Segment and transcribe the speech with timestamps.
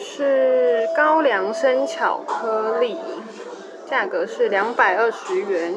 [0.00, 2.98] 的是高粱生巧克力，
[3.88, 5.74] 价格是两百二十元。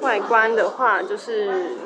[0.00, 1.76] 外观的话，就是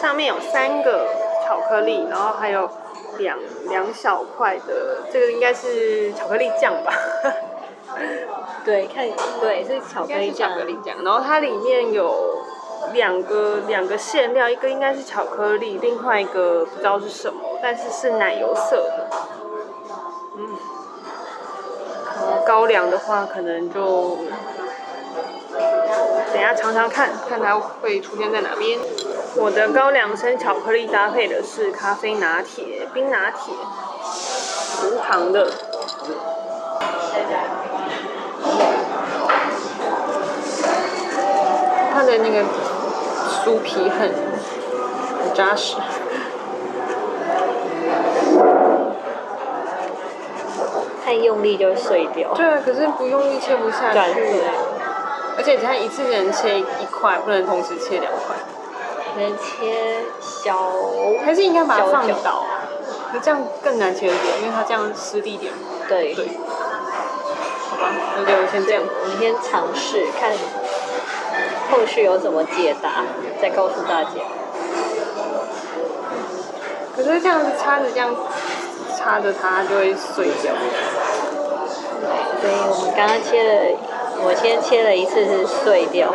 [0.00, 1.08] 上面有三个
[1.44, 2.70] 巧克力，然后还有
[3.18, 3.36] 两
[3.68, 6.92] 两小块的，这个应该是巧克力酱吧？
[8.64, 9.04] 对，看
[9.40, 10.50] 对是巧克力酱。
[10.50, 12.38] 巧克力酱，然后它里面有
[12.92, 19.08] 两个两个馅料，一个应该是巧克力，另外一个不知道是什么，但是是奶油色的。
[22.50, 24.18] 高粱的话，可能就。
[26.32, 28.76] 等下尝尝看看它会出现在哪边。
[29.36, 33.54] 我的高粱生巧克力搭配的是咖啡拿铁，冰拿铁，
[34.82, 35.48] 无糖的。
[41.94, 42.42] 它的那个
[43.44, 44.12] 酥皮很
[45.22, 45.76] 很扎实，
[51.10, 52.32] 太用力就会碎掉。
[52.34, 54.22] 对啊，可是不用力切不下去。
[55.36, 58.36] 而且它一次只能切一块，不能同时切两块。
[59.16, 60.70] 能切小，
[61.24, 62.44] 还是应该把它放倒？
[63.12, 65.52] 可这样更难切一点，因为它这样施力点。
[65.88, 66.14] 对。
[66.14, 66.28] 对。
[67.70, 68.80] 好吧，那就先这样。
[68.86, 70.30] 我们先尝试看，
[71.72, 73.02] 后续有怎么解答，
[73.42, 74.10] 再告诉大家。
[76.94, 78.14] 可是这样子插着，这样
[78.96, 80.52] 插着它就会碎掉。
[82.40, 83.78] 对，我们刚刚切了。
[84.22, 86.12] 我先切了一次是碎掉，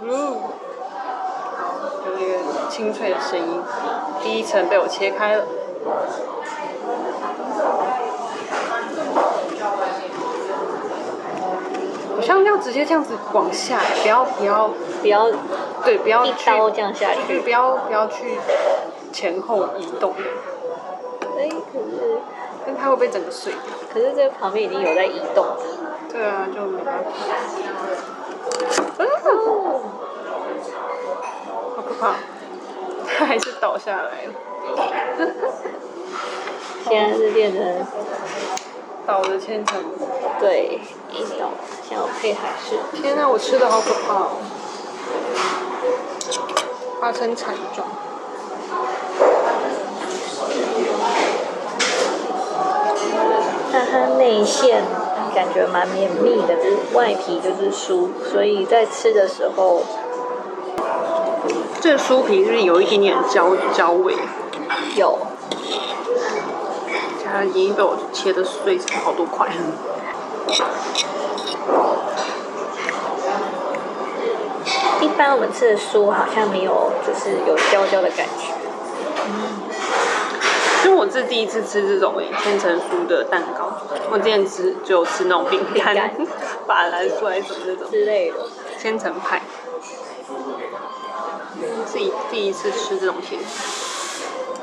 [0.00, 0.08] 嗯，
[2.06, 3.62] 有那个清脆的声音，
[4.22, 5.44] 第一层被我切开了。
[12.16, 14.70] 好像要直接这样子往下，不要不要
[15.02, 15.30] 不要，
[15.84, 18.38] 对，不要一刀这样下去，不要不要去
[19.12, 20.14] 前后移动。
[21.38, 22.18] 哎，可是，
[22.64, 23.60] 但它会不会整个碎掉？
[23.92, 25.46] 可是这个旁边已经有在移动。
[26.10, 27.10] 对啊，就没办法。
[31.76, 32.14] 好可怕！
[33.06, 34.32] 它还是倒下来了。
[36.88, 37.86] 现在是变成
[39.06, 39.84] 倒的千层。
[40.40, 41.50] 对，一倒，
[41.88, 42.76] 像我配海式。
[43.00, 44.30] 天哪，我吃的好可怕哦！
[47.00, 47.86] 花生彩状。
[53.84, 54.82] 看它内馅。
[55.34, 59.82] 感觉蛮绵密的，就是外皮就是酥，所以在吃的时候，
[61.80, 64.16] 这个酥皮是不是有一点点焦焦味？
[64.96, 65.18] 有，
[67.24, 69.48] 它已经被我切的碎成好多块。
[75.00, 78.57] 一般我们吃的酥好像没有，就是有焦焦的感觉。
[81.10, 83.72] 是第一次吃这种诶千层酥的蛋糕，
[84.10, 86.10] 我之前吃就有吃那种饼干，
[86.66, 87.90] 法兰酥还是什么那种。
[87.90, 88.36] 之类的。
[88.78, 89.42] 千层派，
[91.84, 93.48] 自己第一次吃这种甜品，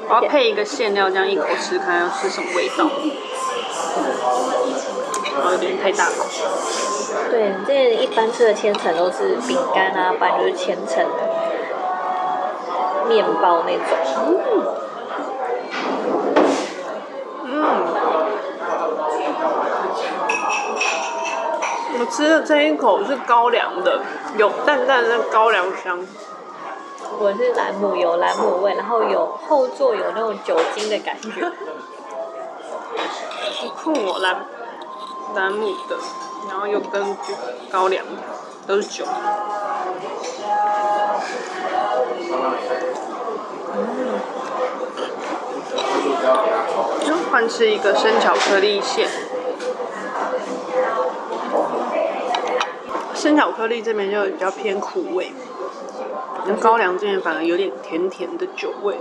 [0.08, 2.90] 我要配一个馅料，这样一口吃看要吃什么味道，
[5.36, 6.26] 然后有点太大口。
[7.30, 11.06] 对，这一般吃的千层都是饼干啊，不然就是千层
[13.10, 13.84] 面包那种。
[14.18, 14.64] 嗯
[22.06, 24.00] 我吃的这一口是高粱的，
[24.38, 26.00] 有淡淡的高粱香。
[27.18, 31.32] 我是兰姆，有兰姆味，然后有后座有那种酒精的感觉。
[33.82, 34.46] 酷我兰
[35.34, 35.98] 兰姆的，
[36.48, 37.18] 然后又跟
[37.72, 38.06] 高粱
[38.68, 39.04] 都是酒。
[43.74, 44.20] 嗯。
[47.04, 49.10] 就换吃一个生巧克力馅。
[53.16, 55.32] 生巧克力这边就比较偏苦味，
[56.46, 59.00] 那高粱这边反而有点甜甜的酒味。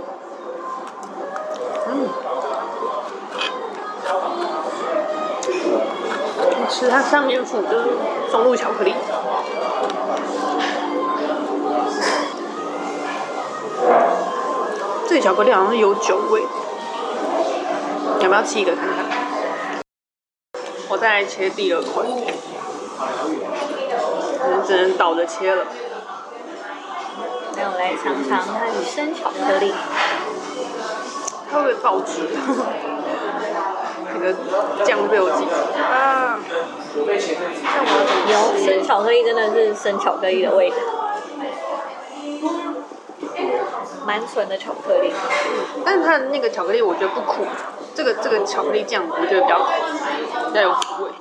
[1.87, 2.09] 嗯，
[6.69, 7.85] 吃它上面附的
[8.31, 8.95] 松露巧克力，
[15.07, 16.41] 这个巧克力好像是有酒味，
[18.21, 19.05] 要不要吃一个看看？
[20.89, 22.05] 我再来切第二块。
[24.65, 25.65] 只能倒着切了。
[27.57, 29.73] 那我来尝尝它的生巧克力。
[31.49, 32.29] 它会不会爆汁？
[34.13, 34.33] 那个
[34.83, 35.45] 酱被我挤
[35.81, 36.39] 啊！
[38.27, 40.75] 有生巧克力，真的是生巧克力的味道，
[44.05, 45.13] 蛮纯的巧克力。
[45.85, 47.45] 但是它的那个巧克力我觉得不苦，
[47.93, 49.67] 这个这个巧克力酱我觉得比较
[50.47, 51.11] 比较有苦味。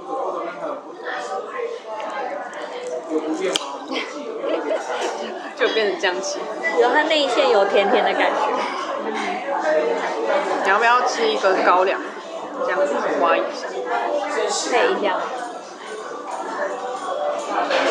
[5.56, 6.38] 就变成这样吃，
[6.80, 8.48] 然后它内馅有甜甜的感觉。
[10.62, 12.00] 你要不要吃一个高粱？
[12.64, 13.66] 这样子挖一下，
[14.70, 15.20] 配一下。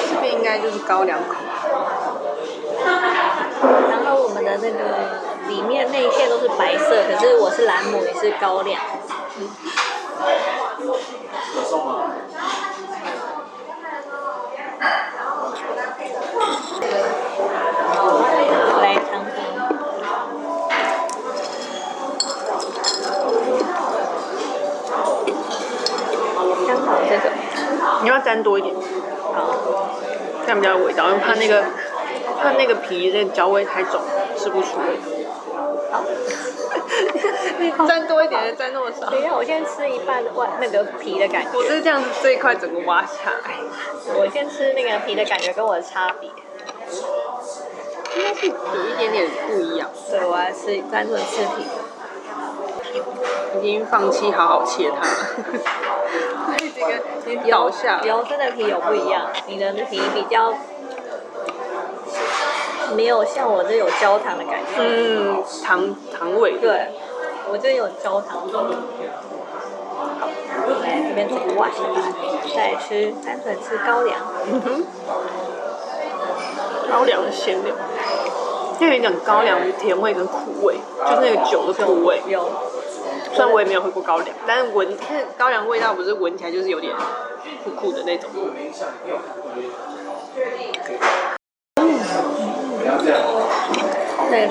[0.09, 1.35] 这边应该就是高粱口。
[3.89, 4.79] 然后我们的那个
[5.49, 8.81] 里面内馅都是白色，可是我是蓝姆，你是高粱。
[9.37, 9.49] 嗯
[18.81, 19.35] 来尝尝，
[26.67, 27.25] 刚好这个，
[28.01, 28.79] 你要沾多一点，好，
[30.43, 31.63] 这样比较有味道，因为怕那个
[32.41, 34.01] 怕那个皮那个焦味太重，
[34.37, 34.99] 吃不出味。
[35.91, 36.03] 好，
[37.59, 39.09] 你 沾多一点，沾那么少。
[39.09, 41.49] 等一下，我先吃一半外那个皮的感觉。
[41.53, 43.55] 我是这样子，这一块整个挖下来。
[44.15, 46.29] 我先吃那个皮的感觉跟我的差别。
[48.15, 48.53] 应该是有
[48.89, 49.89] 一点点不一样。
[50.09, 51.65] 对，我还是单纯吃皮。
[53.61, 55.07] 已经放弃好好切它了。
[56.75, 58.01] 这个你咬下。
[58.03, 60.53] 油真的皮有不一样，你的皮比较
[62.95, 64.77] 没有像我这有焦糖的感觉。
[64.77, 66.57] 嗯，糖糖味。
[66.59, 66.91] 对，
[67.51, 68.41] 我这有焦糖。
[68.51, 70.27] 好，
[70.81, 71.69] 来这边涂外，
[72.55, 74.19] 再吃单纯吃高粱。
[74.51, 74.85] 嗯哼。
[76.93, 77.73] 高粱的鲜料。
[78.79, 80.75] 就有一点高粱的甜味跟苦味，
[81.07, 82.21] 就是那个酒的苦味。
[82.27, 82.47] 有。
[83.33, 86.93] 虽然我也没有喝过高粱，但是闻看高粱味道不是闻起来就是有点
[87.63, 88.29] 苦苦的那种。
[88.35, 88.53] 嗯。
[94.29, 94.47] 对，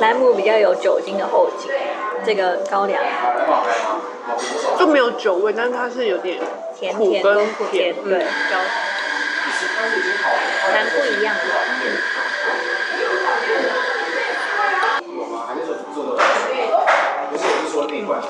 [0.00, 1.70] 兰姆比较有酒精的后劲，
[2.24, 3.02] 这个高粱
[4.78, 6.40] 就没有酒味，但是它是有点
[6.76, 8.58] 甜甜跟苦甜，对，高
[10.72, 11.40] 蛮不一样的。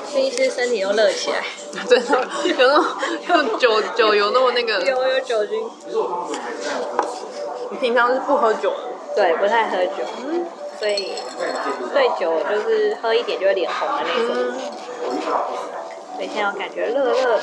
[0.09, 1.43] 吃一吃，身体都热起来。
[1.87, 2.85] 真的，有那种
[3.27, 4.79] 有酒酒有那么那个。
[4.81, 5.69] 有有酒精。
[7.71, 8.77] 你平常是不喝酒的？
[9.15, 10.03] 对，不太喝酒。
[10.23, 10.45] 嗯。
[10.79, 11.13] 所以
[11.93, 14.35] 对酒就是喝一点就会脸红的那种。
[14.39, 14.59] 嗯。
[16.15, 17.41] 所以现在我感觉热热的。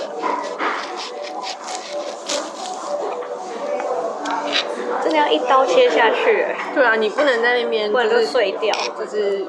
[5.02, 6.46] 真的要一刀切下去。
[6.74, 9.46] 对啊，你不能在那边，不然就碎掉，就是。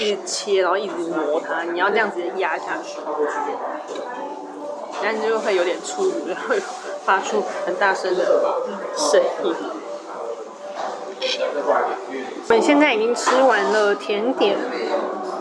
[0.00, 2.98] 一直切，然后一直磨它，你要这样子压下去，
[5.02, 6.58] 然后你就会有点粗鲁，会
[7.04, 8.24] 发出很大声的
[8.96, 9.54] 声音。
[12.48, 14.56] 我们现在已经吃完了甜点，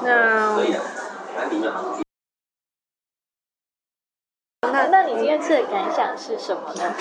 [0.04, 0.58] 那
[4.62, 6.94] 那那你今天吃的感想是什么呢？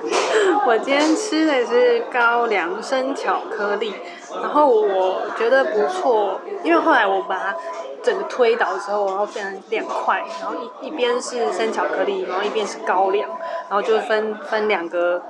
[0.66, 3.94] 我今天吃的是高粱生巧克力，
[4.40, 7.56] 然后我觉得不错，因为后来我把它
[8.02, 13.28] 整个推倒之后，然后变成两块，然后一一边是生巧克力，然后一边是高粱，
[13.68, 15.22] 然后就分分两个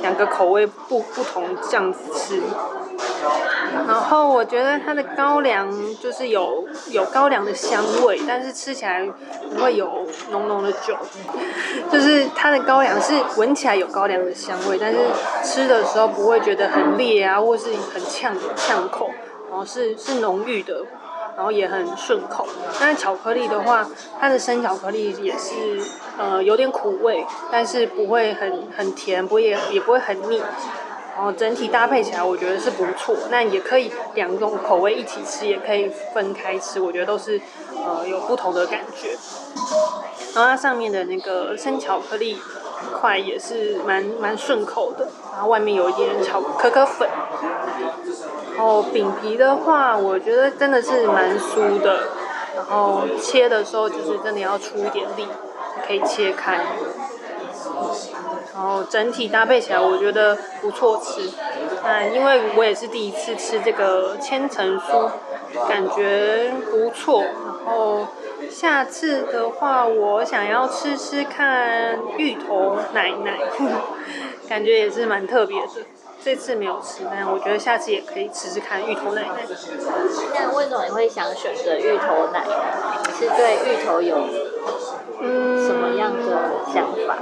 [0.00, 2.42] 两个口味不不同这样子吃。
[3.86, 5.68] 然后我觉得它的高粱
[6.00, 9.04] 就是有有高粱的香味，但是吃起来
[9.50, 10.96] 不会有浓浓的酒。
[11.90, 14.98] 就是它的高粱是闻起来有高粱的香味，但是
[15.42, 19.10] 吃的时候不会觉得很烈啊，或是很呛呛口，
[19.50, 20.84] 然后是是浓郁的，
[21.36, 22.46] 然后也很顺口。
[22.78, 23.86] 但是巧克力的话，
[24.20, 25.82] 它的生巧克力也是
[26.18, 30.42] 呃有点苦味，但是不会很很甜，不也也不会很腻。
[31.16, 33.16] 然后整体搭配起来，我觉得是不错。
[33.30, 37.40] 那也可以两种口味一起吃，也可以分开吃，我觉得都是
[37.84, 39.16] 呃有不同的感觉。
[40.34, 42.36] 然后它上面的那个生巧克力
[42.92, 47.08] 块也是蛮蛮顺口的，然后外面有一点巧可可粉。
[48.56, 52.08] 然后饼皮的话，我觉得真的是蛮酥的。
[52.56, 55.26] 然后切的时候就是真的要出一点力，
[55.86, 56.58] 可以切开。
[58.54, 61.30] 然后整体搭配起来，我觉得不错吃。
[61.82, 65.10] 那因为我也是第一次吃这个千层酥，
[65.68, 67.22] 感觉不错。
[67.22, 68.06] 然后
[68.48, 73.38] 下次的话，我想要吃吃看芋头奶奶，
[74.48, 75.68] 感觉也是蛮特别的。
[76.22, 79.42] 这次没有吃，但我觉得下次也可以吃吃看芋头奶奶。
[80.34, 83.02] 那为什么你会想选择芋头奶奶？
[83.04, 84.16] 你是对芋头有
[85.20, 87.16] 什么样的想法？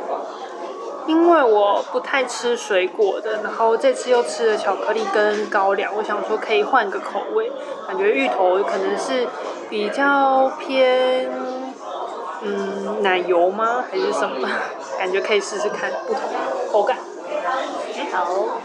[1.06, 7.50] 因为我不太吃水果的，然后这次又吃了巧克力跟高粱，我想说可以换个口味，
[7.88, 9.26] 感觉芋头可能是
[9.68, 11.28] 比较偏
[12.42, 13.84] 嗯，奶油吗？
[13.90, 14.48] 还是什么？
[14.98, 16.22] 感觉可以试试看不同
[16.70, 16.96] 口感。
[18.12, 18.60] 好。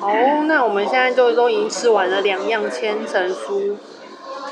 [0.00, 0.12] 好，
[0.46, 3.76] 那我们现在就都已经吃完了两样千层酥，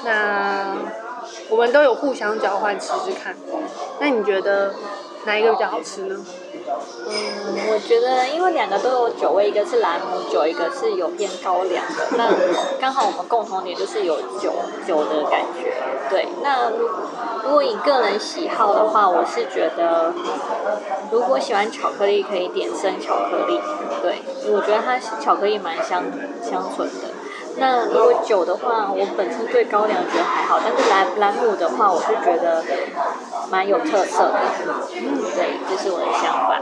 [0.05, 0.77] 那
[1.49, 3.35] 我们都有互相交换吃吃看。
[4.01, 4.75] 那你觉得
[5.25, 6.17] 哪一个比较好吃呢？
[7.07, 12.17] 嗯，我觉得因为两个都有酒味，一个是兰姆酒，一个是有偏高粱的。
[12.17, 12.31] 那
[12.81, 14.53] 刚好我们共同点就是有酒
[14.87, 15.75] 酒的感觉。
[16.09, 16.89] 对，那如
[17.45, 20.13] 如果以个人喜好的话，我是觉得
[21.13, 23.61] 如果喜欢巧克力，可以点生巧克力。
[24.03, 26.03] 对，我觉得它巧克力蛮香
[26.43, 27.14] 香醇的。
[27.57, 32.63] 那如果酒的话，我本身对高粱觉得还好，但是兰兰姆的话，我是觉得
[33.51, 34.41] 蛮有特色的。
[34.95, 36.61] 嗯，对，这是我的想法。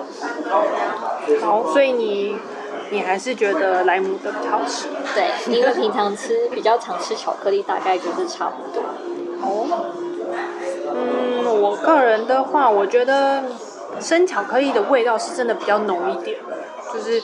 [1.41, 2.37] 好，所以你
[2.91, 4.89] 你还是觉得莱姆的比较好吃？
[5.15, 8.83] 对，因为平常吃比较常吃巧克力，大概就是差不多。
[9.43, 9.67] 哦。
[10.95, 13.45] 嗯，我个人的话，我觉得
[13.99, 16.39] 生巧克力的味道是真的比较浓一点。
[16.93, 17.23] 就是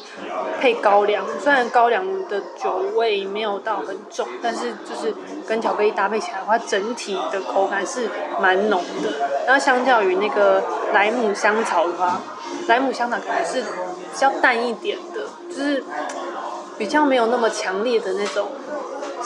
[0.60, 5.14] 配高粱，虽然高粱的酒味没有到很重，但是就是
[5.46, 8.08] 跟巧克力搭配起来的话，整体的口感是
[8.40, 9.10] 蛮浓的。
[9.46, 12.20] 然后相较于那个莱姆香草的话，
[12.66, 15.84] 莱姆香草可能是比较淡一点的，就是
[16.76, 18.48] 比较没有那么强烈的那种。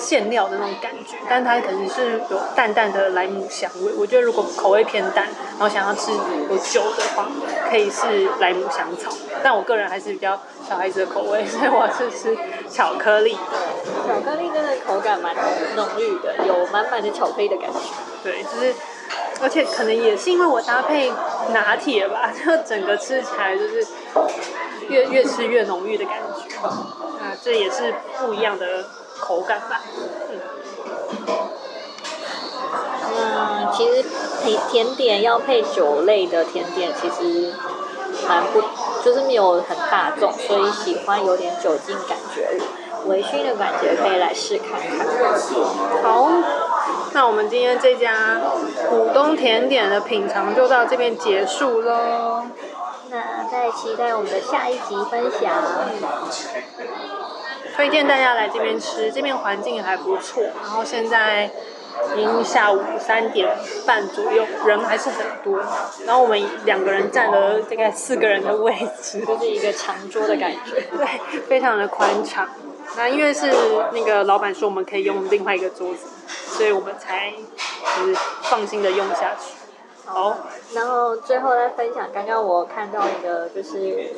[0.02, 3.92] 馅料的那种感觉，但它可能是有淡淡的莱姆香味。
[3.96, 5.26] 我觉得如果口味偏淡，
[5.58, 7.28] 然后想要吃有酒的话，
[7.70, 9.12] 可以是莱姆香草。
[9.44, 12.36] 但我个人还是比较小孩子的口味，所以我是吃
[12.68, 13.32] 巧克力。
[13.32, 15.34] 巧克力真的口感蛮
[15.76, 17.78] 浓郁的，有满满的巧克力的感觉。
[18.24, 18.74] 对，就是，
[19.40, 21.12] 而且可能也是因为我搭配
[21.52, 23.86] 拿铁吧， 就整个吃起来就是
[24.88, 26.66] 越越吃越浓郁的感觉。
[26.66, 28.84] 啊，这也是不一样的。
[29.22, 29.80] 口感吧，
[33.16, 34.02] 嗯，其实
[34.42, 37.54] 甜甜点要配酒类的甜点，其实
[38.26, 38.60] 蛮不，
[39.04, 42.60] 就是没有很大众，所以喜欢有点酒精感觉、
[43.06, 45.06] 微醺的感觉，可以来试看看。
[46.02, 46.28] 好，
[47.12, 48.40] 那我们今天这家
[48.90, 52.42] 股东甜点的品尝就到这边结束喽。
[53.08, 55.52] 那再期待我们的下一集分享。
[57.74, 60.42] 推荐大家来这边吃，这边环境还不错。
[60.62, 61.50] 然后现在
[62.16, 63.48] 已经下午三点
[63.86, 65.58] 半左右，人还是很多。
[66.06, 72.48] 然后我们两个人占了大概四个人的位置， 就是一个长桌的感觉，对，非常的宽敞。
[72.96, 73.50] 那因为是
[73.92, 77.32] 那个老板说我们可以用另外一个桌子，所以我们才
[77.96, 79.61] 就是放心的用下去。
[80.04, 80.36] 好，
[80.74, 84.12] 然后最后再分享，刚刚我看到一个就是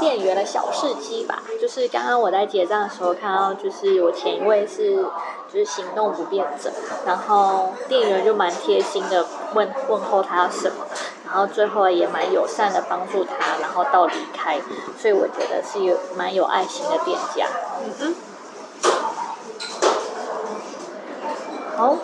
[0.00, 5.04] 店员的小事迹吧，就是刚刚我在结账的时候看到，就是我前一位是
[5.52, 6.72] 就是行动不便者，
[7.04, 10.86] 然后店员就蛮贴心的问问候他什么，
[11.26, 14.58] 然后最后也蛮友善的帮助他，然后到离开，
[14.98, 17.46] 所以我觉得是有蛮有爱心的店家。
[17.84, 18.14] 嗯哼，
[21.76, 21.96] 好。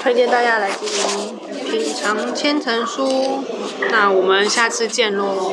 [0.00, 3.42] 推荐大家来这里品尝千层酥，
[3.90, 5.52] 那我们下次见喽，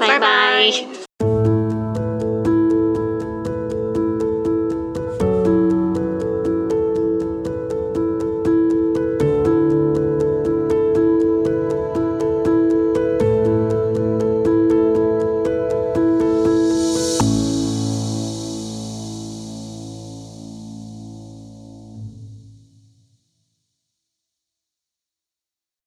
[0.00, 0.08] 拜拜。
[0.08, 1.03] 拜拜。